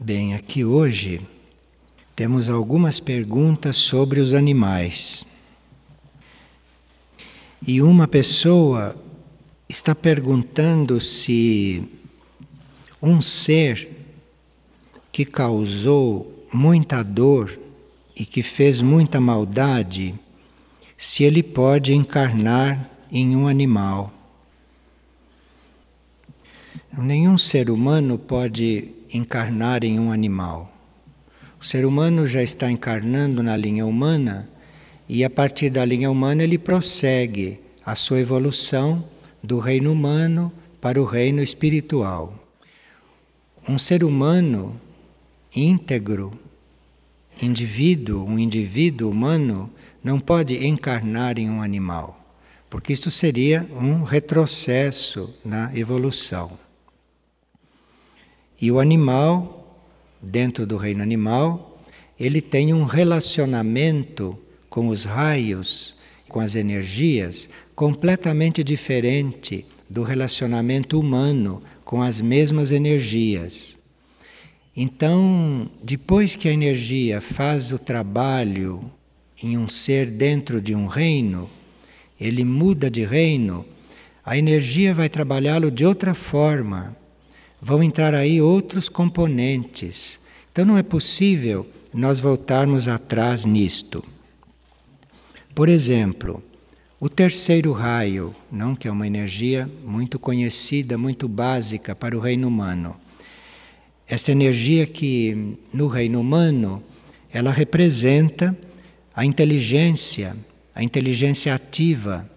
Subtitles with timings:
[0.00, 1.26] Bem, aqui hoje
[2.14, 5.26] temos algumas perguntas sobre os animais.
[7.66, 8.94] E uma pessoa
[9.68, 11.82] está perguntando se
[13.02, 13.90] um ser
[15.10, 17.58] que causou muita dor
[18.14, 20.14] e que fez muita maldade,
[20.96, 24.12] se ele pode encarnar em um animal.
[26.96, 30.72] Nenhum ser humano pode encarnar em um animal.
[31.60, 34.48] O ser humano já está encarnando na linha humana
[35.08, 39.04] e a partir da linha humana ele prossegue a sua evolução
[39.42, 42.34] do reino humano para o reino espiritual.
[43.68, 44.80] Um ser humano
[45.54, 46.38] íntegro,
[47.42, 49.70] indivíduo, um indivíduo humano,
[50.02, 52.36] não pode encarnar em um animal,
[52.70, 56.58] porque isso seria um retrocesso na evolução.
[58.60, 59.78] E o animal,
[60.20, 61.78] dentro do reino animal,
[62.18, 64.36] ele tem um relacionamento
[64.68, 65.94] com os raios,
[66.28, 73.78] com as energias, completamente diferente do relacionamento humano com as mesmas energias.
[74.76, 78.90] Então, depois que a energia faz o trabalho
[79.42, 81.48] em um ser dentro de um reino,
[82.20, 83.64] ele muda de reino,
[84.24, 86.96] a energia vai trabalhá-lo de outra forma
[87.60, 90.20] vão entrar aí outros componentes.
[90.52, 94.04] Então não é possível nós voltarmos atrás nisto.
[95.54, 96.42] Por exemplo,
[97.00, 102.48] o terceiro raio, não que é uma energia muito conhecida, muito básica para o reino
[102.48, 102.96] humano.
[104.06, 106.82] Esta energia que no reino humano
[107.32, 108.56] ela representa
[109.14, 110.36] a inteligência,
[110.74, 112.28] a inteligência ativa,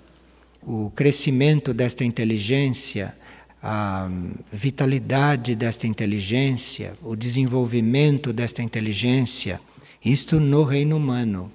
[0.61, 3.15] o crescimento desta inteligência,
[3.61, 4.09] a
[4.51, 9.59] vitalidade desta inteligência, o desenvolvimento desta inteligência,
[10.03, 11.51] isto no reino humano.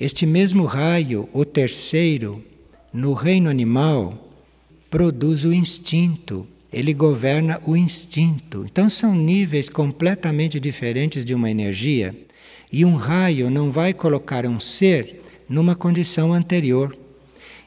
[0.00, 2.44] Este mesmo raio, o terceiro,
[2.92, 4.28] no reino animal,
[4.90, 8.64] produz o instinto, ele governa o instinto.
[8.64, 12.14] Então são níveis completamente diferentes de uma energia,
[12.72, 16.97] e um raio não vai colocar um ser numa condição anterior.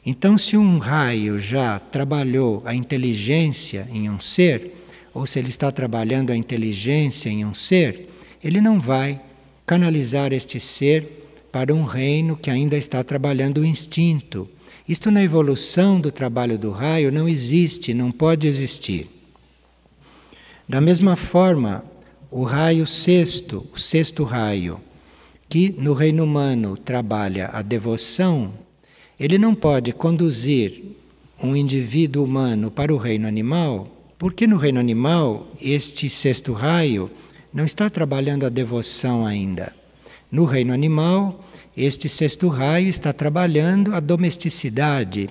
[0.04, 4.74] Então, se um raio já trabalhou a inteligência em um ser,
[5.14, 8.08] ou se ele está trabalhando a inteligência em um ser,
[8.42, 9.20] ele não vai
[9.64, 11.04] canalizar este ser
[11.52, 14.48] para um reino que ainda está trabalhando o instinto.
[14.88, 19.08] Isto na evolução do trabalho do raio não existe, não pode existir.
[20.68, 21.84] Da mesma forma,
[22.30, 24.80] o raio sexto, o sexto raio,
[25.48, 28.54] que no reino humano trabalha a devoção,
[29.18, 30.82] ele não pode conduzir
[31.42, 37.10] um indivíduo humano para o reino animal, porque no reino animal este sexto raio
[37.52, 39.74] não está trabalhando a devoção ainda.
[40.30, 41.44] No reino animal,
[41.76, 45.28] este sexto raio está trabalhando a domesticidade,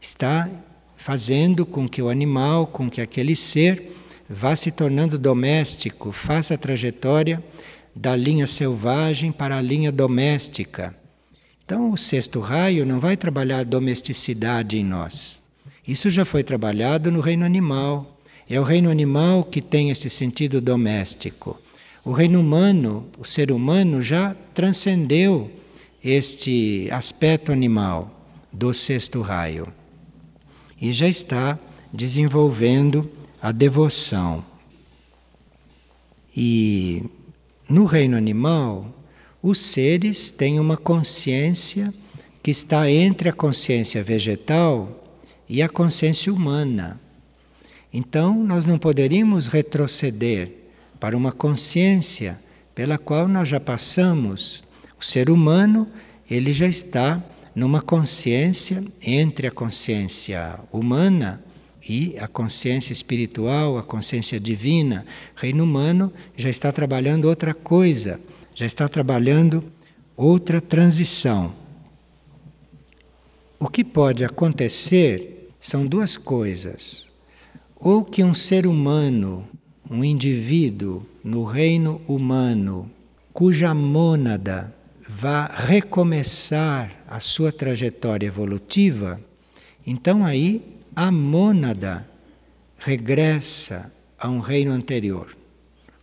[0.00, 0.48] está
[0.96, 3.94] fazendo com que o animal, com que aquele ser
[4.28, 7.42] vá se tornando doméstico, faça a trajetória
[7.94, 10.94] da linha selvagem para a linha doméstica.
[11.68, 15.42] Então, o sexto raio não vai trabalhar domesticidade em nós.
[15.86, 18.18] Isso já foi trabalhado no reino animal.
[18.48, 21.60] É o reino animal que tem esse sentido doméstico.
[22.02, 25.50] O reino humano, o ser humano, já transcendeu
[26.02, 28.18] este aspecto animal
[28.50, 29.68] do sexto raio
[30.80, 31.58] e já está
[31.92, 33.10] desenvolvendo
[33.42, 34.42] a devoção.
[36.34, 37.02] E
[37.68, 38.97] no reino animal,
[39.42, 41.94] os seres têm uma consciência
[42.42, 45.04] que está entre a consciência vegetal
[45.48, 47.00] e a consciência humana.
[47.92, 50.52] Então, nós não poderíamos retroceder
[50.98, 52.38] para uma consciência
[52.74, 54.64] pela qual nós já passamos.
[55.00, 55.88] O ser humano,
[56.28, 57.22] ele já está
[57.54, 61.42] numa consciência entre a consciência humana
[61.88, 65.06] e a consciência espiritual, a consciência divina.
[65.36, 68.20] O reino humano já está trabalhando outra coisa
[68.58, 69.62] já está trabalhando
[70.16, 71.54] outra transição.
[73.56, 77.12] O que pode acontecer são duas coisas.
[77.76, 79.46] Ou que um ser humano,
[79.88, 82.90] um indivíduo no reino humano,
[83.32, 84.74] cuja mônada
[85.08, 89.20] vá recomeçar a sua trajetória evolutiva,
[89.86, 90.60] então aí
[90.96, 92.04] a mônada
[92.76, 95.28] regressa a um reino anterior,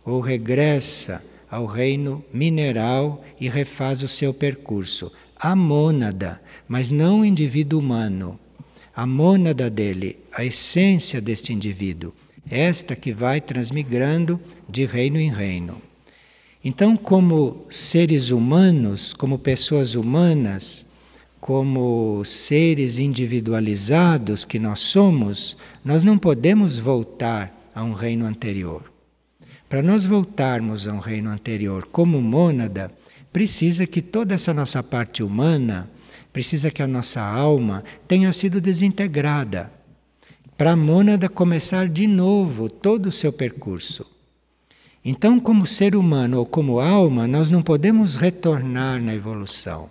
[0.02, 1.22] ou regressa
[1.56, 5.10] ao reino mineral e refaz o seu percurso.
[5.34, 6.38] A mônada,
[6.68, 8.38] mas não o indivíduo humano.
[8.94, 12.12] A mônada dele, a essência deste indivíduo,
[12.50, 14.38] esta que vai transmigrando
[14.68, 15.80] de reino em reino.
[16.62, 20.84] Então, como seres humanos, como pessoas humanas,
[21.40, 28.95] como seres individualizados que nós somos, nós não podemos voltar a um reino anterior.
[29.68, 32.90] Para nós voltarmos a um reino anterior como mônada,
[33.32, 35.90] precisa que toda essa nossa parte humana,
[36.32, 39.72] precisa que a nossa alma tenha sido desintegrada.
[40.56, 44.06] Para a mônada começar de novo todo o seu percurso.
[45.04, 49.90] Então, como ser humano ou como alma, nós não podemos retornar na evolução.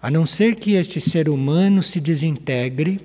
[0.00, 3.00] A não ser que este ser humano se desintegre,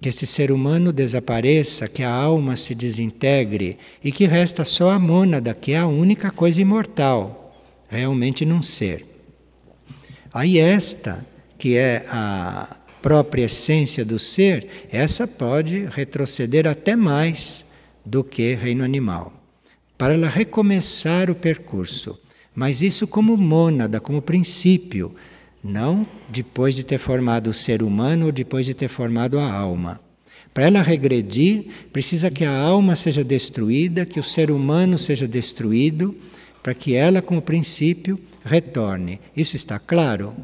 [0.00, 4.98] que esse ser humano desapareça, que a alma se desintegre e que resta só a
[4.98, 7.54] mônada, que é a única coisa imortal,
[7.88, 9.06] realmente num ser.
[10.32, 11.26] Aí esta,
[11.58, 17.66] que é a própria essência do ser, essa pode retroceder até mais
[18.04, 19.40] do que reino animal
[20.00, 22.18] para ela recomeçar o percurso.
[22.54, 25.14] Mas isso como mônada, como princípio,
[25.62, 30.00] não depois de ter formado o ser humano ou depois de ter formado a alma.
[30.52, 36.16] Para ela regredir, precisa que a alma seja destruída, que o ser humano seja destruído,
[36.62, 39.20] para que ela, como princípio, retorne.
[39.36, 40.34] Isso está claro?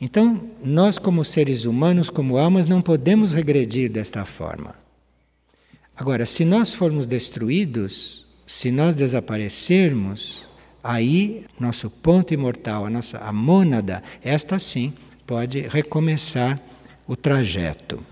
[0.00, 4.74] Então, nós, como seres humanos, como almas, não podemos regredir desta forma.
[5.96, 10.48] Agora, se nós formos destruídos, se nós desaparecermos,
[10.84, 14.92] aí nosso ponto imortal, a nossa a mônada, esta sim
[15.26, 16.60] pode recomeçar
[17.08, 18.04] o trajeto.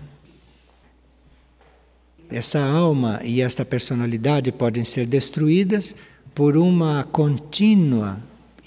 [2.31, 5.95] Essa alma e esta personalidade podem ser destruídas
[6.33, 8.19] por uma contínua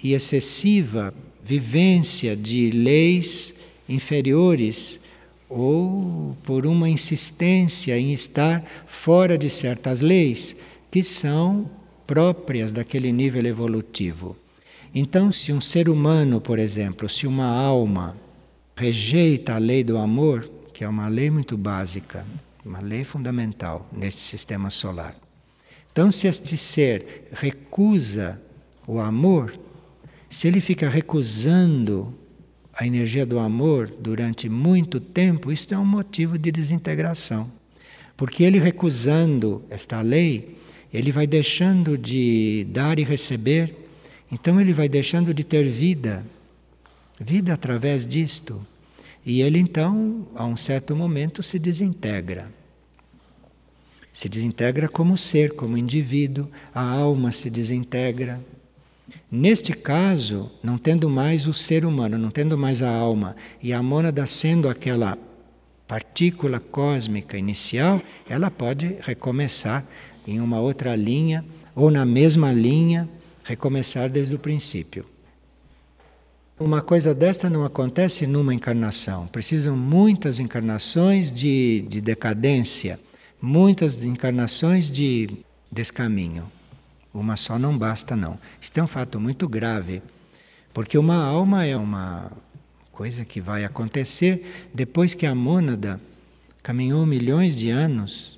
[0.03, 1.13] e excessiva
[1.45, 3.55] vivência de leis
[3.89, 5.01] inferiores
[5.49, 10.57] ou por uma insistência em estar fora de certas leis
[10.91, 11.69] que são
[12.07, 14.37] próprias daquele nível evolutivo.
[14.95, 18.17] Então, se um ser humano, por exemplo, se uma alma
[18.77, 22.25] rejeita a lei do amor, que é uma lei muito básica,
[22.65, 25.17] uma lei fundamental neste sistema solar.
[25.91, 28.41] Então, se este ser recusa
[28.87, 29.59] o amor,
[30.29, 32.15] se ele fica recusando
[32.75, 37.51] a energia do amor durante muito tempo, isto é um motivo de desintegração.
[38.17, 40.59] Porque ele recusando esta lei,
[40.97, 43.77] ele vai deixando de dar e receber,
[44.33, 46.25] então ele vai deixando de ter vida,
[47.21, 48.67] vida através disto.
[49.25, 52.51] E ele então, a um certo momento, se desintegra.
[54.11, 58.41] Se desintegra como ser, como indivíduo, a alma se desintegra.
[59.31, 63.83] Neste caso, não tendo mais o ser humano, não tendo mais a alma, e a
[63.83, 65.19] mônada sendo aquela
[65.87, 69.87] partícula cósmica inicial, ela pode recomeçar
[70.27, 71.45] em uma outra linha
[71.75, 73.09] ou na mesma linha,
[73.45, 75.05] recomeçar desde o princípio.
[76.59, 79.27] Uma coisa desta não acontece numa encarnação.
[79.27, 82.99] Precisam muitas encarnações de, de decadência,
[83.41, 85.29] muitas encarnações de
[85.71, 86.51] descaminho.
[87.13, 88.39] Uma só não basta, não.
[88.59, 90.03] Isto é um fato muito grave,
[90.73, 92.33] porque uma alma é uma
[92.91, 96.01] coisa que vai acontecer depois que a mônada
[96.63, 98.36] caminhou milhões de anos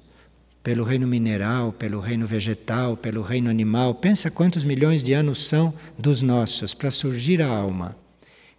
[0.68, 3.94] pelo reino mineral, pelo reino vegetal, pelo reino animal.
[3.94, 7.96] Pensa quantos milhões de anos são dos nossos para surgir a alma.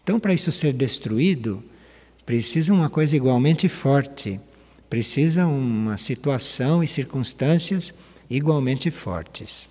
[0.01, 1.63] Então, para isso ser destruído,
[2.25, 4.41] precisa uma coisa igualmente forte,
[4.89, 7.93] precisa uma situação e circunstâncias
[8.27, 9.69] igualmente fortes.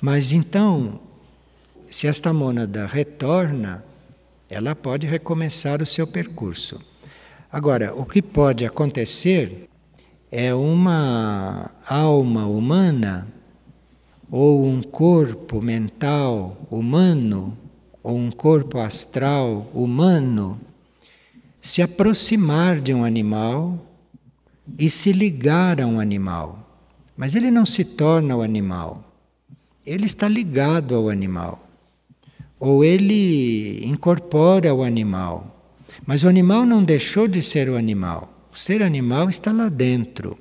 [0.00, 1.00] Mas então,
[1.88, 3.84] se esta mônada retorna,
[4.50, 6.80] ela pode recomeçar o seu percurso.
[7.54, 9.70] Agora, o que pode acontecer
[10.28, 13.28] é uma alma humana
[14.28, 17.56] ou um corpo mental humano
[18.02, 20.60] ou um corpo astral humano
[21.60, 23.78] se aproximar de um animal
[24.76, 26.58] e se ligar a um animal.
[27.16, 29.14] Mas ele não se torna o animal.
[29.86, 31.64] Ele está ligado ao animal.
[32.58, 35.53] Ou ele incorpora o animal.
[36.06, 38.48] Mas o animal não deixou de ser o animal.
[38.52, 40.38] O ser animal está lá dentro.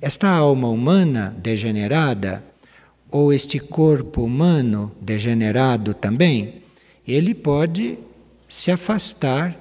[0.00, 2.44] Esta alma humana degenerada,
[3.10, 6.62] ou este corpo humano degenerado também,
[7.06, 7.98] ele pode
[8.46, 9.56] se afastar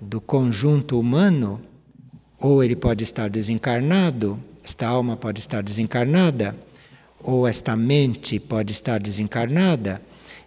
[0.00, 1.60] do conjunto humano,
[2.38, 6.56] ou ele pode estar desencarnado, esta alma pode estar desencarnada,
[7.20, 10.00] ou esta mente pode estar desencarnada,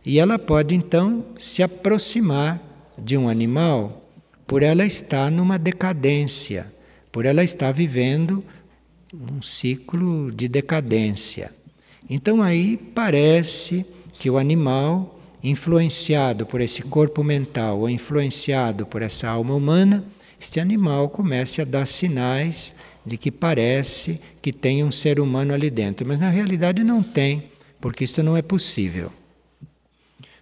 [0.06, 4.02] e ela pode então se aproximar de um animal
[4.46, 6.66] por ela estar numa decadência,
[7.12, 8.44] por ela estar vivendo
[9.14, 11.52] um ciclo de decadência.
[12.10, 13.86] Então aí parece
[14.20, 20.04] que o animal, influenciado por esse corpo mental ou influenciado por essa alma humana,
[20.40, 25.70] este animal começa a dar sinais de que parece que tem um ser humano ali
[25.70, 29.12] dentro, mas na realidade não tem, porque isto não é possível.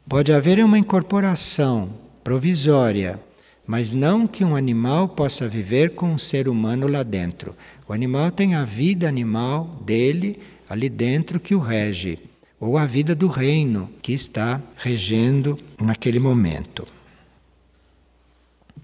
[0.08, 3.20] Pode haver uma incorporação provisória,
[3.66, 7.56] mas não que um animal possa viver com um ser humano lá dentro.
[7.88, 12.20] O animal tem a vida animal dele ali dentro que o rege,
[12.60, 16.88] ou a vida do reino que está regendo naquele momento.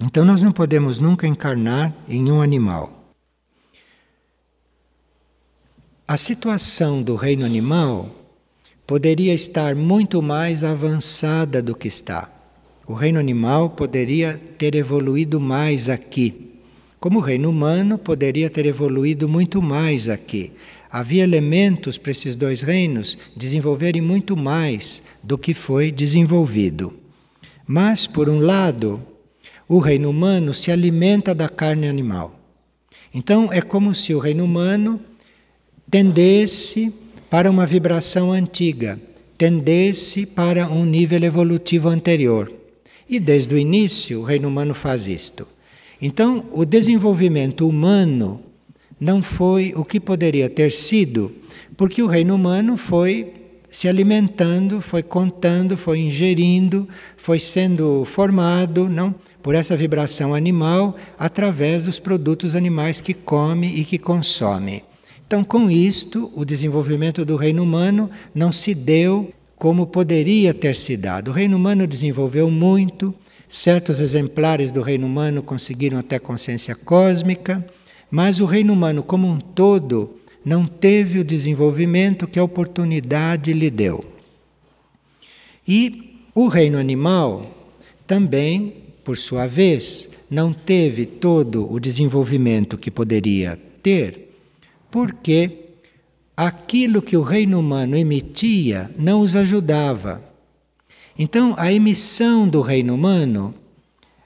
[0.02, 3.14] Então nós não podemos nunca encarnar em um animal.
[6.08, 8.10] A situação do reino animal
[8.86, 12.30] poderia estar muito mais avançada do que está.
[12.88, 16.52] O reino animal poderia ter evoluído mais aqui,
[17.00, 20.52] como o reino humano poderia ter evoluído muito mais aqui.
[20.92, 26.94] Havia elementos para esses dois reinos desenvolverem muito mais do que foi desenvolvido.
[27.66, 29.02] Mas, por um lado,
[29.68, 32.40] o reino humano se alimenta da carne animal.
[33.12, 35.00] Então, é como se o reino humano
[35.90, 36.94] tendesse
[37.32, 39.00] para uma vibração antiga,
[39.36, 42.65] tendesse para um nível evolutivo anterior.
[43.10, 45.48] E desde o início o reino humano faz isto.
[46.02, 48.42] Então, o desenvolvimento humano
[49.00, 51.32] não foi o que poderia ter sido,
[51.78, 53.34] porque o reino humano foi
[53.70, 61.84] se alimentando, foi contando, foi ingerindo, foi sendo formado, não, por essa vibração animal através
[61.84, 64.84] dos produtos animais que come e que consome.
[65.28, 70.98] Então, com isto, o desenvolvimento do reino humano não se deu como poderia ter se
[70.98, 71.30] dado.
[71.30, 73.14] O reino humano desenvolveu muito,
[73.48, 77.66] certos exemplares do reino humano conseguiram até consciência cósmica,
[78.12, 83.70] mas o reino humano como um todo não teve o desenvolvimento que a oportunidade lhe
[83.70, 84.06] deu.
[85.68, 87.50] E o reino animal
[88.06, 94.26] também, por sua vez, não teve todo o desenvolvimento que poderia ter
[94.96, 95.65] porque
[96.36, 100.22] aquilo que o reino humano emitia não os ajudava.
[101.18, 103.54] Então, a emissão do reino humano,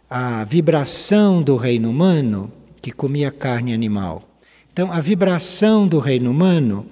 [0.10, 2.52] a vibração do reino humano,
[2.82, 4.28] que comia carne animal.
[4.74, 6.86] Então, a vibração do reino humano,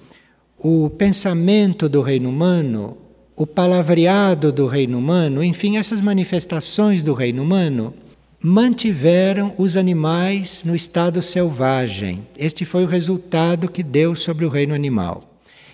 [0.59, 2.97] o pensamento do reino humano,
[3.35, 7.93] o palavreado do reino humano, enfim, essas manifestações do reino humano
[8.41, 12.27] mantiveram os animais no estado selvagem.
[12.37, 15.23] Este foi o resultado que deu sobre o reino animal.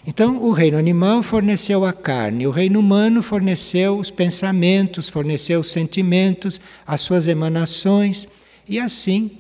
[0.05, 5.71] Então, o reino animal forneceu a carne, o reino humano forneceu os pensamentos, forneceu os
[5.71, 8.27] sentimentos, as suas emanações,
[8.67, 9.31] e assim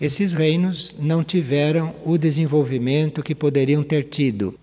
[0.00, 4.58] esses reinos não tiveram o desenvolvimento que poderiam ter tido.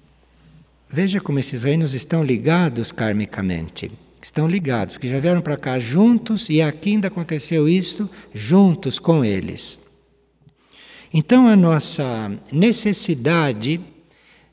[0.90, 3.92] Veja como esses reinos estão ligados karmicamente
[4.26, 9.24] estão ligados, que já vieram para cá juntos e aqui ainda aconteceu isto juntos com
[9.24, 9.78] eles.
[11.14, 13.80] Então a nossa necessidade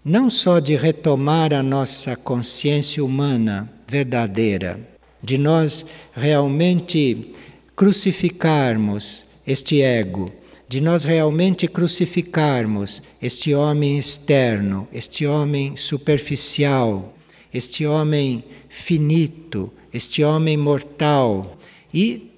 [0.04, 4.78] não só de retomar a nossa consciência humana verdadeira,
[5.22, 7.32] de nós realmente
[7.74, 10.30] crucificarmos este ego,
[10.68, 17.14] de nós realmente crucificarmos este homem externo, este homem superficial,
[17.52, 21.58] este homem finito, este homem mortal,
[21.92, 22.30] e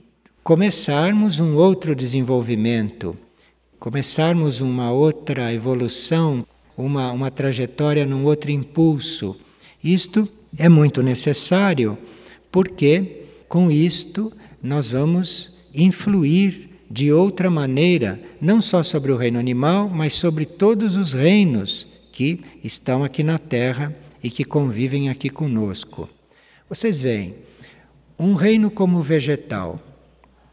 [0.42, 3.16] começarmos um outro desenvolvimento,
[3.78, 6.44] começarmos uma outra evolução,
[6.76, 9.36] uma, uma trajetória num outro impulso.
[9.82, 10.28] Isto
[10.58, 11.96] é muito necessário,
[12.50, 19.88] porque com isto nós vamos influir de outra maneira, não só sobre o reino animal,
[19.88, 23.94] mas sobre todos os reinos que estão aqui na Terra
[24.24, 26.08] e que convivem aqui conosco.
[26.66, 27.34] Vocês veem,
[28.18, 29.78] um reino como o vegetal,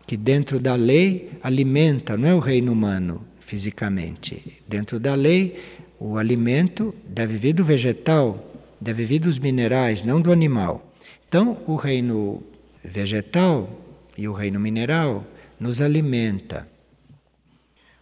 [0.05, 4.61] que dentro da lei alimenta, não é o reino humano fisicamente.
[4.67, 5.57] Dentro da lei,
[5.97, 8.45] o alimento deve vir do vegetal,
[8.79, 10.93] deve vir dos minerais, não do animal.
[11.29, 12.43] Então, o reino
[12.83, 13.69] vegetal
[14.17, 15.25] e o reino mineral
[15.57, 16.67] nos alimenta.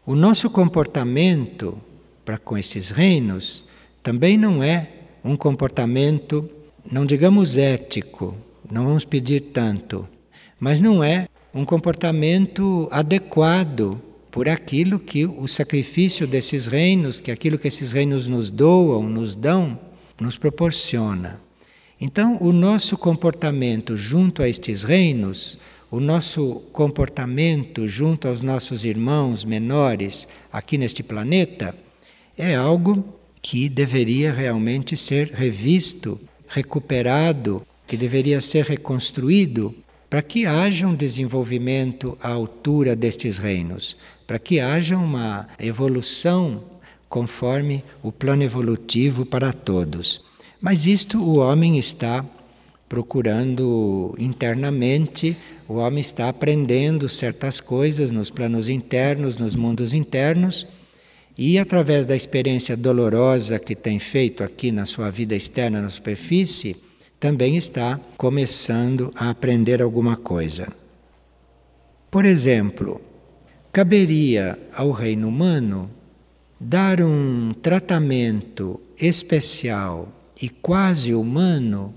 [0.04, 1.80] O nosso comportamento
[2.26, 3.66] para com esses reinos
[4.02, 6.50] também não é um comportamento,
[6.90, 8.36] não digamos ético,
[8.72, 10.08] não vamos pedir tanto,
[10.60, 14.00] mas não é um comportamento adequado
[14.32, 19.36] por aquilo que o sacrifício desses reinos, que aquilo que esses reinos nos doam, nos
[19.36, 19.80] dão,
[20.20, 21.42] nos proporciona.
[22.00, 25.58] Então, o nosso comportamento junto a estes reinos
[25.92, 31.76] o nosso comportamento junto aos nossos irmãos menores aqui neste planeta
[32.38, 33.04] é algo
[33.41, 39.74] que deveria realmente ser revisto, recuperado, que deveria ser reconstruído
[40.10, 46.63] para que haja um desenvolvimento à altura destes reinos, para que haja uma evolução
[47.08, 50.22] conforme o plano evolutivo para todos.
[50.62, 52.25] Mas isto o homem está
[52.88, 60.67] procurando internamente, o homem está aprendendo certas coisas nos planos internos, nos mundos internos,
[61.41, 66.75] e através da experiência dolorosa que tem feito aqui na sua vida externa, na superfície,
[67.17, 70.67] também está começando a aprender alguma coisa.
[72.12, 73.00] Por exemplo,
[73.72, 75.89] caberia ao reino humano
[76.60, 81.93] dar um tratamento especial e quase humano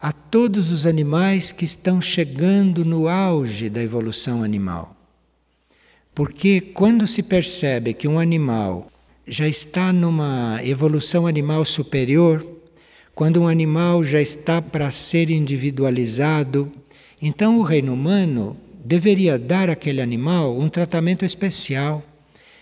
[0.00, 4.99] a todos os animais que estão chegando no auge da evolução animal.
[6.20, 8.92] Porque quando se percebe que um animal
[9.26, 12.46] já está numa evolução animal superior,
[13.14, 16.70] quando um animal já está para ser individualizado,
[17.22, 22.04] então o reino humano deveria dar àquele animal um tratamento especial.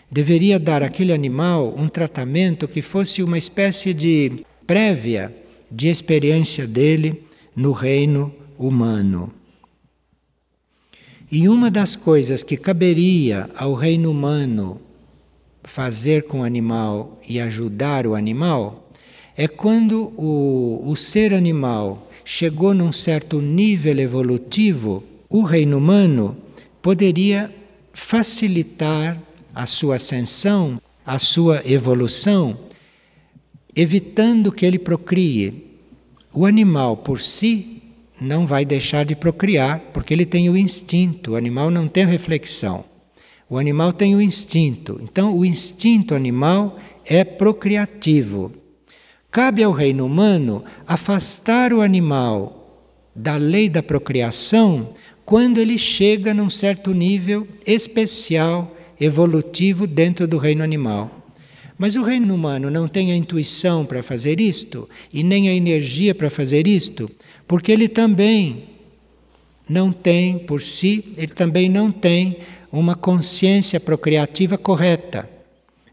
[0.08, 5.34] Deveria dar àquele animal um tratamento que fosse uma espécie de prévia
[5.68, 7.24] de experiência dele
[7.56, 9.32] no reino humano.
[11.30, 14.80] E uma das coisas que caberia ao reino humano
[15.62, 18.88] fazer com o animal e ajudar o animal
[19.36, 26.34] é quando o, o ser animal chegou num certo nível evolutivo, o reino humano
[26.80, 27.54] poderia
[27.92, 29.20] facilitar
[29.54, 32.58] a sua ascensão, a sua evolução,
[33.76, 35.66] evitando que ele procrie.
[36.32, 37.77] O animal por si
[38.20, 42.84] não vai deixar de procriar, porque ele tem o instinto, o animal não tem reflexão.
[43.50, 45.00] O animal tem o instinto.
[45.02, 48.52] Então, o instinto animal é procriativo.
[49.30, 52.58] Cabe ao reino humano afastar o animal
[53.14, 54.92] da lei da procriação
[55.24, 61.10] quando ele chega num certo nível especial, evolutivo dentro do reino animal.
[61.76, 66.14] Mas o reino humano não tem a intuição para fazer isto e nem a energia
[66.14, 67.10] para fazer isto,
[67.48, 68.64] porque ele também
[69.66, 72.38] não tem por si, ele também não tem
[72.70, 75.28] uma consciência procriativa correta.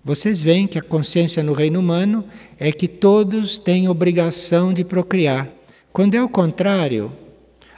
[0.03, 2.25] Vocês veem que a consciência no reino humano
[2.59, 5.49] é que todos têm obrigação de procriar.
[5.91, 7.11] Quando é o contrário,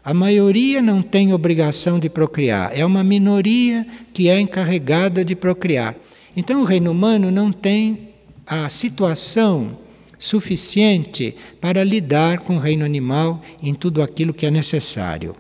[0.04, 5.96] a maioria não tem obrigação de procriar, é uma minoria que é encarregada de procriar.
[6.36, 8.10] Então o reino humano não tem
[8.46, 9.78] a situação
[10.18, 15.36] suficiente para lidar com o reino animal em tudo aquilo que é necessário.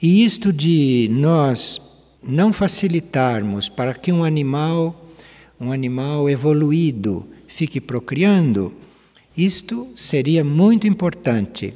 [0.00, 1.80] E isto de nós
[2.22, 5.08] não facilitarmos para que um animal,
[5.60, 8.72] um animal evoluído, fique procriando,
[9.36, 11.74] isto seria muito importante,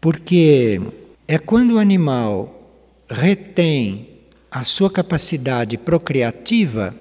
[0.00, 0.80] porque
[1.26, 2.72] é quando o animal
[3.08, 4.08] retém
[4.50, 6.94] a sua capacidade procriativa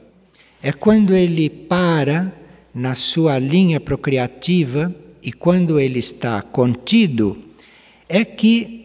[0.61, 2.33] é quando ele para
[2.73, 7.37] na sua linha procriativa e quando ele está contido,
[8.07, 8.79] é que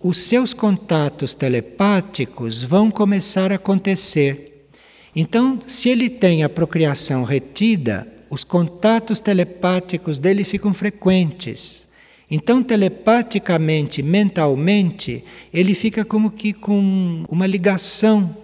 [0.00, 4.68] os seus contatos telepáticos vão começar a acontecer.
[5.14, 11.88] Então, se ele tem a procriação retida, os contatos telepáticos dele ficam frequentes.
[12.30, 18.36] Então, telepaticamente, mentalmente, ele fica como que com uma ligação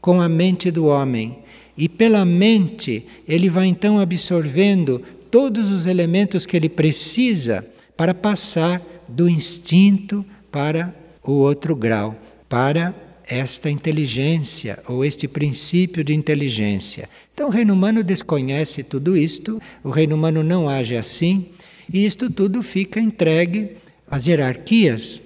[0.00, 1.38] com a mente do homem.
[1.76, 8.82] E pela mente, ele vai então absorvendo todos os elementos que ele precisa para passar
[9.08, 12.14] do instinto para o outro grau,
[12.48, 12.94] para
[13.26, 17.08] esta inteligência ou este princípio de inteligência.
[17.32, 21.46] Então o reino humano desconhece tudo isto, o reino humano não age assim,
[21.92, 23.76] e isto tudo fica entregue
[24.10, 25.22] às hierarquias,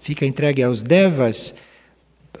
[0.00, 1.54] fica entregue aos devas,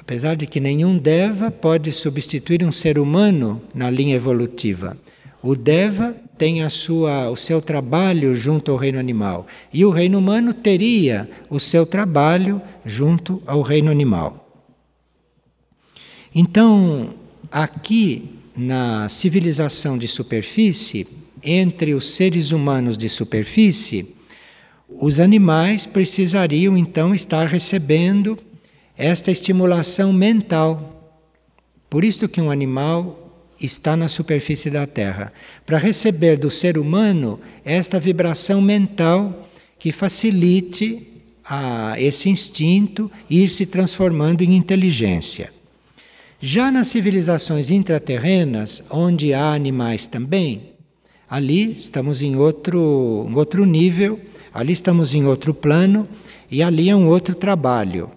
[0.06, 4.96] Apesar de que nenhum Deva pode substituir um ser humano na linha evolutiva.
[5.42, 10.20] O Deva tem a sua, o seu trabalho junto ao reino animal e o reino
[10.20, 14.48] humano teria o seu trabalho junto ao reino animal.
[16.32, 17.14] Então,
[17.50, 21.04] aqui na civilização de superfície,
[21.42, 24.14] entre os seres humanos de superfície,
[24.88, 28.38] os animais precisariam então estar recebendo
[28.96, 31.14] esta estimulação mental.
[31.90, 33.22] Por isso que um animal
[33.60, 35.32] está na superfície da Terra,
[35.64, 41.06] para receber do ser humano esta vibração mental que facilite
[41.44, 45.52] a esse instinto ir se transformando em inteligência.
[46.40, 50.74] Já nas civilizações intraterrenas, onde há animais também,
[51.28, 54.20] ali estamos em outro, um outro nível,
[54.52, 56.06] ali estamos em outro plano
[56.50, 58.10] e ali é um outro trabalho.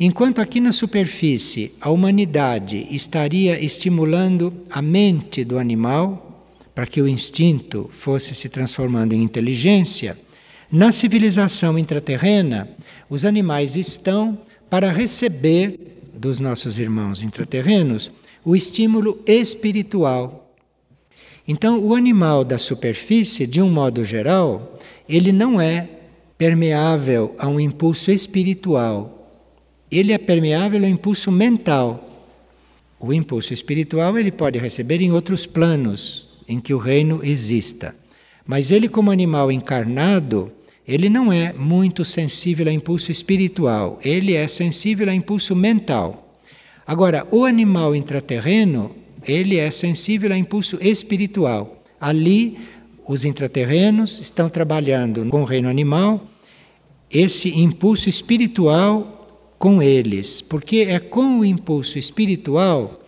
[0.00, 6.40] Enquanto aqui na superfície a humanidade estaria estimulando a mente do animal
[6.72, 10.16] para que o instinto fosse se transformando em inteligência,
[10.70, 12.68] na civilização intraterrena,
[13.10, 14.38] os animais estão
[14.70, 18.12] para receber dos nossos irmãos intraterrenos
[18.44, 20.54] o estímulo espiritual.
[21.46, 25.88] Então, o animal da superfície, de um modo geral, ele não é
[26.36, 29.17] permeável a um impulso espiritual
[29.90, 32.04] ele é permeável ao impulso mental.
[33.00, 37.94] O impulso espiritual ele pode receber em outros planos em que o reino exista.
[38.46, 40.50] Mas ele, como animal encarnado,
[40.86, 46.34] ele não é muito sensível a impulso espiritual, ele é sensível a impulso mental.
[46.86, 48.96] Agora, o animal intraterreno,
[49.26, 51.82] ele é sensível a impulso espiritual.
[52.00, 52.58] Ali,
[53.06, 56.26] os intraterrenos estão trabalhando com o reino animal
[57.10, 59.17] esse impulso espiritual
[59.58, 63.02] com eles, porque é com o impulso espiritual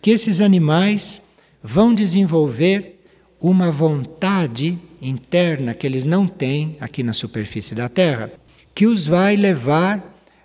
[0.00, 1.20] que esses animais
[1.62, 3.00] vão desenvolver
[3.40, 8.32] uma vontade interna que eles não têm aqui na superfície da Terra,
[8.74, 10.02] que os vai levar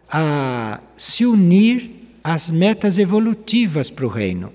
[0.10, 1.92] a se unir
[2.24, 4.52] às metas evolutivas para o reino.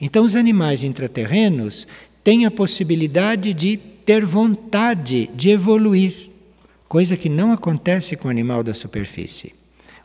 [0.00, 1.86] Então, os animais intraterrenos
[2.24, 6.30] têm a possibilidade de ter vontade de evoluir,
[6.88, 9.59] coisa que não acontece com o animal da superfície.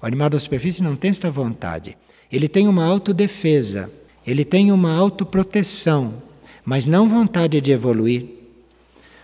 [0.06, 1.98] O animal da superfície não tem esta vontade.
[2.32, 3.90] Ele tem uma autodefesa,
[4.24, 6.22] ele tem uma autoproteção,
[6.64, 8.24] mas não vontade de evoluir.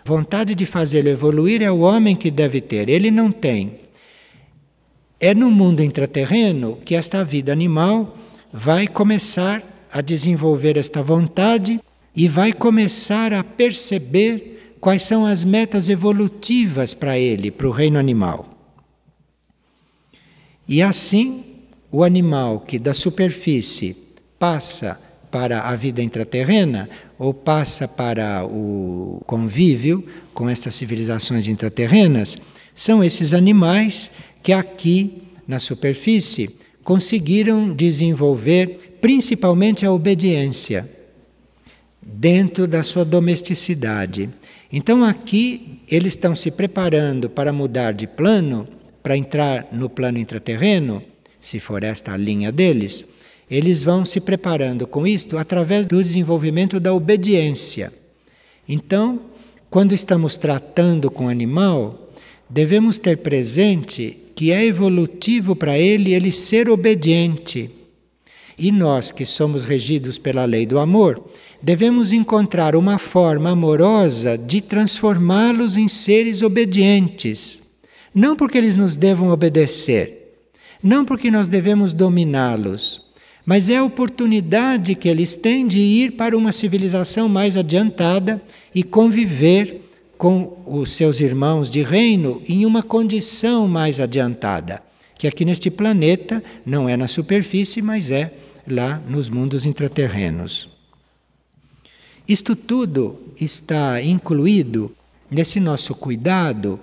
[0.03, 3.79] Vontade de fazê-lo evoluir é o homem que deve ter, ele não tem.
[5.19, 8.17] É no mundo intraterreno que esta vida animal
[8.51, 9.61] vai começar
[9.93, 11.79] a desenvolver esta vontade
[12.15, 17.99] e vai começar a perceber quais são as metas evolutivas para ele, para o reino
[17.99, 18.50] animal.
[20.71, 21.43] E assim,
[21.91, 23.93] o animal que da superfície
[24.39, 24.97] passa
[25.29, 30.01] para a vida intraterrena ou passa para o convívio
[30.34, 32.38] com estas civilizações intraterrenas,
[32.73, 36.55] são esses animais que aqui na superfície
[36.86, 40.89] conseguiram desenvolver principalmente a obediência
[42.01, 44.29] dentro da sua domesticidade.
[44.71, 48.65] Então aqui eles estão se preparando para mudar de plano
[49.01, 51.03] para entrar no plano intraterreno,
[51.39, 53.05] se for esta a linha deles,
[53.49, 57.91] eles vão se preparando com isto através do desenvolvimento da obediência.
[58.67, 59.19] Então,
[59.69, 62.11] quando estamos tratando com o animal,
[62.49, 67.69] devemos ter presente que é evolutivo para ele ele ser obediente.
[68.57, 71.23] E nós, que somos regidos pela lei do amor,
[71.61, 77.61] devemos encontrar uma forma amorosa de transformá-los em seres obedientes.
[78.13, 80.36] Não porque eles nos devam obedecer,
[80.84, 83.02] não porque nós devemos dominá-los,
[83.45, 88.41] mas é a oportunidade que eles têm de ir para uma civilização mais adiantada
[88.74, 89.82] e conviver
[90.17, 94.84] com os seus irmãos de reino em uma condição mais adiantada,
[95.17, 98.34] que aqui neste planeta não é na superfície, mas é
[98.67, 100.69] lá nos mundos intraterrenos.
[102.28, 104.95] Isto tudo está incluído
[105.30, 106.80] nesse nosso cuidado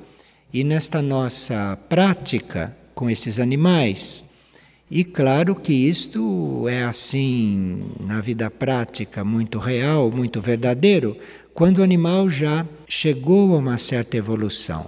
[0.53, 4.25] e nesta nossa prática com esses animais.
[4.91, 11.17] E claro que isto é assim na vida prática, muito real, muito verdadeiro,
[11.53, 14.87] quando o animal já chegou a uma certa evolução.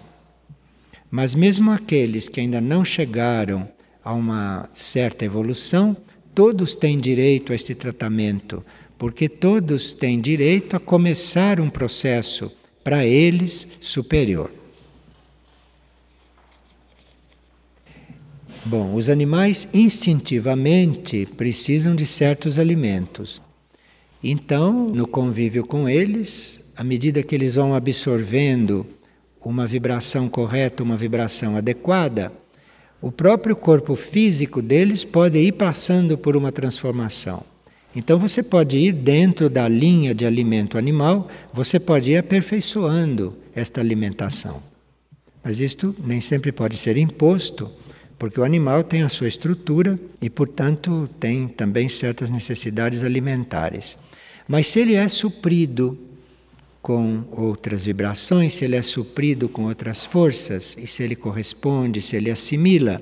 [1.10, 3.68] Mas mesmo aqueles que ainda não chegaram
[4.02, 5.96] a uma certa evolução,
[6.34, 8.64] todos têm direito a este tratamento,
[8.96, 12.50] porque todos têm direito a começar um processo
[12.82, 14.59] para eles superior.
[18.64, 23.40] Bom, os animais instintivamente precisam de certos alimentos.
[24.22, 28.86] Então, no convívio com eles, à medida que eles vão absorvendo
[29.42, 32.30] uma vibração correta, uma vibração adequada,
[33.00, 37.42] o próprio corpo físico deles pode ir passando por uma transformação.
[37.96, 43.80] Então você pode ir dentro da linha de alimento animal, você pode ir aperfeiçoando esta
[43.80, 44.62] alimentação.
[45.42, 47.70] Mas isto nem sempre pode ser imposto
[48.20, 53.96] porque o animal tem a sua estrutura e, portanto, tem também certas necessidades alimentares.
[54.46, 55.98] Mas se ele é suprido
[56.82, 62.14] com outras vibrações, se ele é suprido com outras forças e se ele corresponde, se
[62.14, 63.00] ele assimila,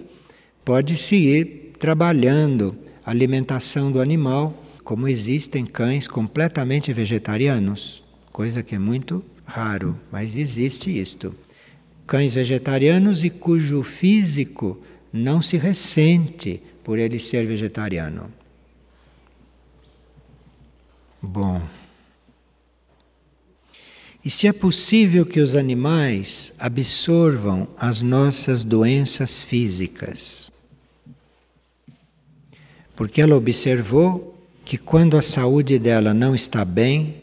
[0.65, 8.79] pode-se ir trabalhando a alimentação do animal, como existem cães completamente vegetarianos, coisa que é
[8.79, 11.35] muito raro, mas existe isto.
[12.07, 14.81] Cães vegetarianos e cujo físico
[15.13, 18.33] não se ressente por ele ser vegetariano.
[21.21, 21.63] Bom.
[24.25, 30.53] E se é possível que os animais absorvam as nossas doenças físicas?
[32.95, 37.23] Porque ela observou que quando a saúde dela não está bem,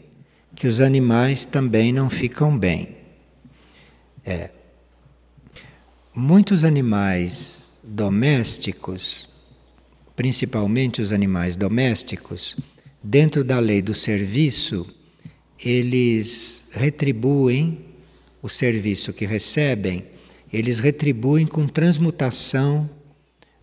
[0.54, 2.96] que os animais também não ficam bem.
[4.24, 4.50] É.
[6.14, 9.28] Muitos animais domésticos,
[10.16, 12.56] principalmente os animais domésticos,
[13.02, 14.86] dentro da lei do serviço,
[15.64, 17.78] eles retribuem
[18.42, 20.04] o serviço que recebem,
[20.52, 22.90] eles retribuem com transmutação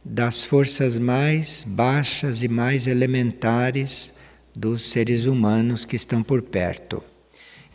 [0.04, 4.14] das forças mais baixas e mais elementares
[4.56, 7.02] dos seres humanos que estão por perto.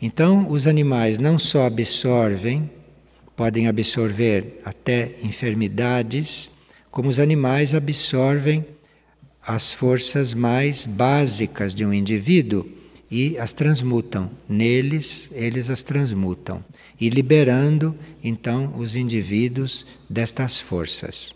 [0.01, 2.69] Então, os animais não só absorvem,
[3.39, 6.51] podem absorver até enfermidades,
[6.91, 8.65] como os animais absorvem
[9.41, 12.69] as forças mais básicas de um indivíduo
[13.09, 14.29] e as transmutam.
[14.49, 16.61] Neles, eles as transmutam
[16.99, 21.33] e liberando então os indivíduos destas forças.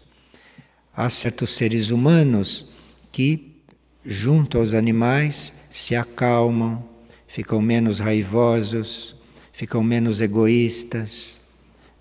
[0.94, 2.66] Há certos seres humanos
[3.14, 3.62] que,
[4.06, 6.84] junto aos animais, se acalmam,
[7.30, 9.16] ficam menos raivosos,
[9.54, 11.42] ficam menos egoístas,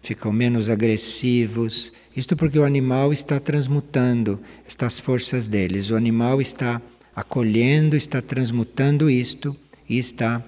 [0.02, 1.92] ficam menos agressivos.
[2.14, 6.82] Isto porque o animal está transmutando estas forças deles, o animal está
[7.14, 9.56] acolhendo, está transmutando isto
[9.88, 10.42] e está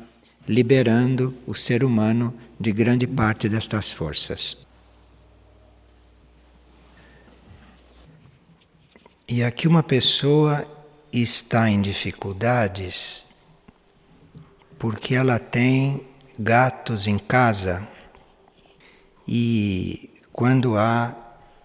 [0.47, 4.59] liberando o ser humano de grande parte destas forças.
[9.27, 10.69] E aqui uma pessoa
[11.11, 13.25] está em dificuldades
[14.79, 16.03] porque ela tem
[16.39, 17.89] gatos em casa
[19.27, 21.15] e quando há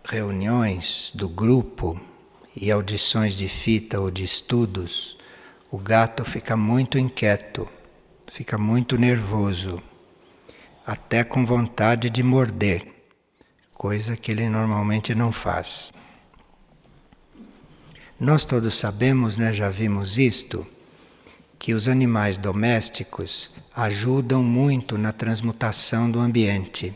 [0.05, 1.99] reuniões do grupo
[2.55, 5.17] e audições de fita ou de estudos,
[5.69, 7.67] o gato fica muito inquieto,
[8.27, 9.81] fica muito nervoso,
[10.85, 12.87] até com vontade de morder,
[13.73, 15.91] coisa que ele normalmente não faz.
[18.19, 20.65] Nós todos sabemos, né, já vimos isto,
[21.57, 26.95] que os animais domésticos ajudam muito na transmutação do ambiente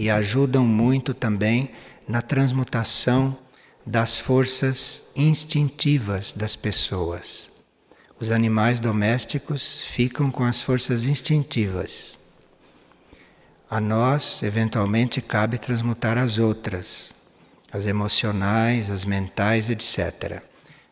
[0.00, 1.70] e ajudam muito também
[2.08, 3.36] na transmutação
[3.84, 7.52] das forças instintivas das pessoas.
[8.18, 12.18] Os animais domésticos ficam com as forças instintivas.
[13.68, 17.14] A nós, eventualmente, cabe transmutar as outras,
[17.70, 20.42] as emocionais, as mentais, etc.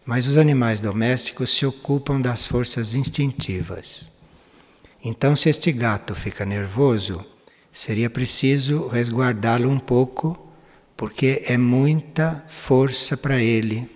[0.04, 4.12] Mas os animais domésticos se ocupam das forças instintivas.
[5.02, 7.24] Então, se este gato fica nervoso,
[7.78, 10.36] seria preciso resguardá-lo um pouco,
[10.96, 13.88] porque é muita força para ele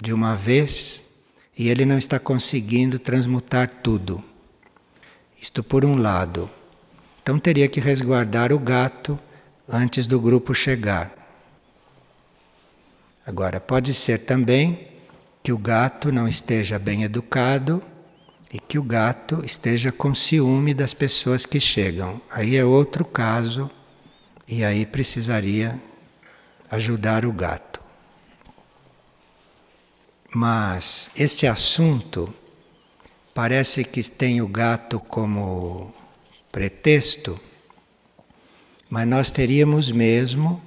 [0.00, 1.02] de uma vez
[1.58, 4.22] e ele não está conseguindo transmutar tudo.
[5.42, 6.48] Isto por um lado.
[7.24, 9.18] Então teria que resguardar o gato
[9.68, 11.12] antes do grupo chegar.
[13.26, 14.90] Agora, pode ser também
[15.42, 17.82] que o gato não esteja bem educado
[18.54, 22.20] e que o gato esteja com ciúme das pessoas que chegam.
[22.30, 23.68] Aí é outro caso
[24.46, 25.76] e aí precisaria
[26.70, 27.80] ajudar o gato.
[30.32, 32.32] Mas este assunto
[33.34, 35.92] parece que tem o gato como
[36.52, 37.40] pretexto,
[38.88, 40.62] mas nós teríamos mesmo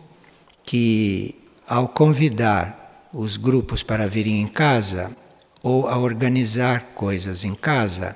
[0.62, 5.16] que, ao convidar os grupos para virem em casa,
[5.62, 8.16] ou a organizar coisas em casa,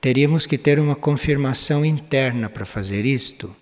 [0.00, 3.54] teríamos que ter uma confirmação interna para fazer isto,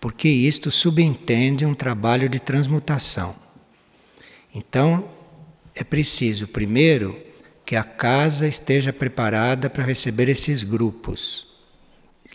[0.00, 3.34] porque isto subentende um trabalho de transmutação.
[4.54, 5.08] Então,
[5.74, 7.16] é preciso, primeiro,
[7.64, 11.46] que a casa esteja preparada para receber esses grupos,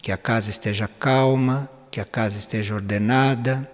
[0.01, 3.69] que a casa esteja calma, que a casa esteja ordenada,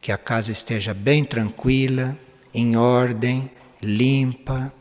[0.00, 2.18] que a casa esteja bem tranquila,
[2.52, 4.72] em ordem, limpa,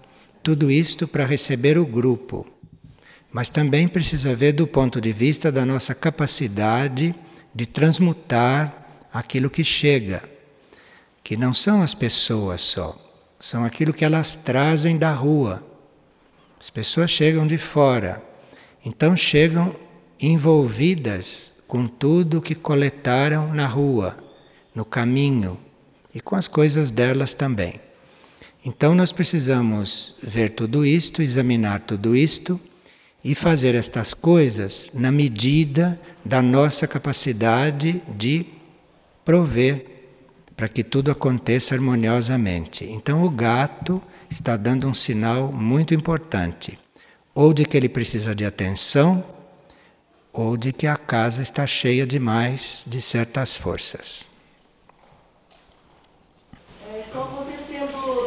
[0.48, 2.48] tudo isto para receber o grupo.
[3.30, 7.14] Mas também precisa ver do ponto de vista da nossa capacidade
[7.54, 10.24] de transmutar aquilo que chega,
[11.22, 12.98] que não são as pessoas só,
[13.38, 15.62] são aquilo que elas trazem da rua.
[16.58, 18.24] As pessoas chegam de fora,
[18.86, 19.76] então chegam
[20.18, 24.18] envolvidas com tudo que coletaram na rua,
[24.74, 25.60] no caminho
[26.16, 27.87] e com as coisas delas também.
[28.68, 32.60] Então nós precisamos ver tudo isto, examinar tudo isto
[33.24, 38.46] e fazer estas coisas na medida da nossa capacidade de
[39.24, 39.86] prover
[40.54, 42.84] para que tudo aconteça harmoniosamente.
[42.84, 46.78] Então o gato está dando um sinal muito importante,
[47.34, 49.24] ou de que ele precisa de atenção,
[50.34, 54.28] ou de que a casa está cheia demais de certas forças.
[56.94, 57.68] É, estão acontecendo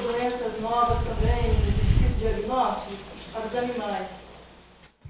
[0.02, 4.06] doenças novas também, difícil diagnóstico para os animais.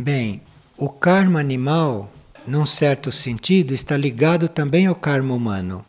[0.02, 0.40] Bem,
[0.78, 2.10] o karma animal,
[2.46, 5.84] num certo sentido, está ligado também ao karma humano.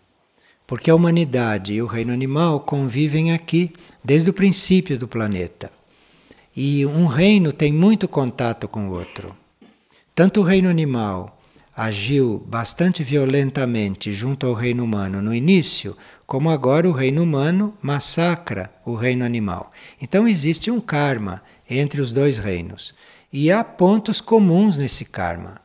[0.67, 3.71] Porque a humanidade e o reino animal convivem aqui
[4.03, 5.71] desde o princípio do planeta.
[6.53, 9.33] E um reino tem muito contato com o outro.
[10.13, 11.41] Tanto o reino animal
[11.73, 15.95] agiu bastante violentamente junto ao reino humano no início,
[16.27, 19.71] como agora o reino humano massacra o reino animal.
[20.01, 22.93] Então existe um karma entre os dois reinos.
[23.31, 25.61] E há pontos comuns nesse karma.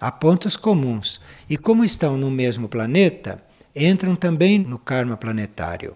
[0.00, 1.20] Há pontos comuns.
[1.48, 3.42] E como estão no mesmo planeta,
[3.74, 5.94] entram também no karma planetário.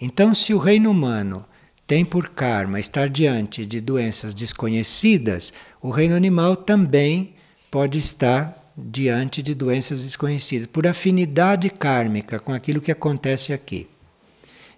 [0.00, 1.44] Então, se o reino humano
[1.86, 7.34] tem por karma estar diante de doenças desconhecidas, o reino animal também
[7.70, 13.88] pode estar diante de doenças desconhecidas, por afinidade kármica com aquilo que acontece aqui.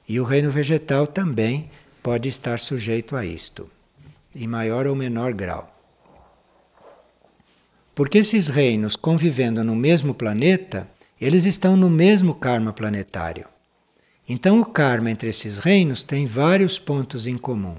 [0.08, 1.70] E o reino vegetal também
[2.02, 3.70] pode estar sujeito a isto,
[4.34, 5.68] em maior ou menor grau.
[7.94, 10.88] Porque esses reinos convivendo no mesmo planeta,
[11.20, 13.46] eles estão no mesmo karma planetário.
[14.28, 17.76] Então, o karma entre esses reinos tem vários pontos em comum.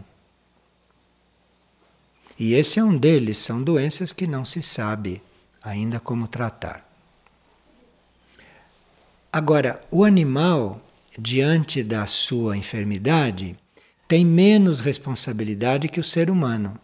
[2.37, 5.21] E esse é um deles, são doenças que não se sabe
[5.63, 6.87] ainda como tratar.
[9.31, 10.81] Agora, o animal,
[11.17, 13.57] diante da sua enfermidade,
[14.07, 16.77] tem menos responsabilidade que o ser humano.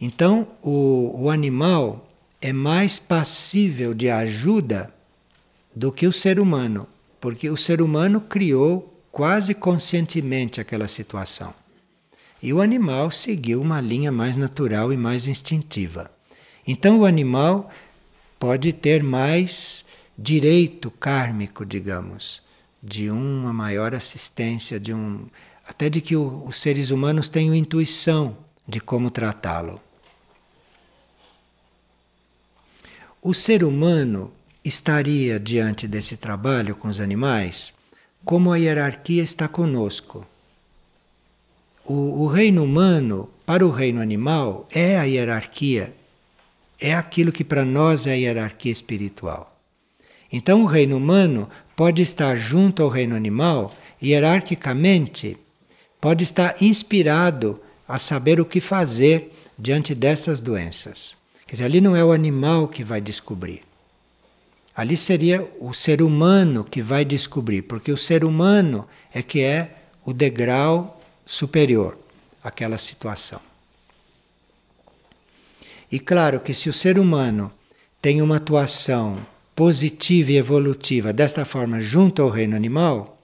[0.00, 2.08] Então, o, o animal
[2.40, 4.92] é mais passível de ajuda
[5.74, 6.88] do que o ser humano,
[7.20, 11.54] porque o ser humano criou quase conscientemente aquela situação.
[12.42, 16.10] E o animal seguiu uma linha mais natural e mais instintiva.
[16.66, 17.70] Então o animal
[18.38, 19.84] pode ter mais
[20.18, 22.42] direito kármico, digamos,
[22.82, 25.26] de uma maior assistência, de um
[25.66, 29.80] até de que o, os seres humanos tenham intuição de como tratá-lo.
[33.20, 34.32] O ser humano
[34.64, 37.74] estaria diante desse trabalho com os animais
[38.24, 40.26] como a hierarquia está conosco.
[41.84, 45.94] O, o, reino humano, para o reino animal, é a hierarquia,
[46.80, 49.56] é aquilo que para nós é a hierarquia espiritual.
[50.32, 55.36] Então, o reino humano pode estar junto ao reino animal, hierarquicamente,
[56.02, 61.16] pode estar inspirado a saber o que fazer diante destas doenças.
[61.46, 63.62] Quer dizer, ali não é o animal que vai descobrir.
[64.74, 68.84] Ali seria o ser humano que vai descobrir, porque o ser humano
[69.14, 71.96] é que é o degrau superior
[72.42, 73.40] àquela situação.
[75.90, 77.52] E claro que se o ser humano
[78.00, 83.21] tem uma atuação positiva e evolutiva desta forma junto ao reino animal,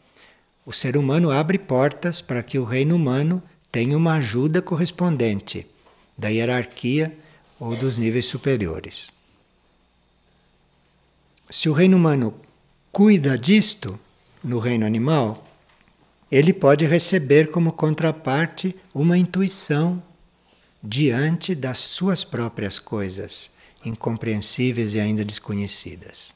[0.68, 5.66] o ser humano abre portas para que o reino humano tenha uma ajuda correspondente
[6.16, 7.16] da hierarquia
[7.58, 9.10] ou dos níveis superiores.
[11.48, 12.34] Se o reino humano
[12.92, 13.98] cuida disto
[14.44, 15.42] no reino animal,
[16.30, 20.02] ele pode receber como contraparte uma intuição
[20.82, 23.50] diante das suas próprias coisas,
[23.82, 26.34] incompreensíveis e ainda desconhecidas.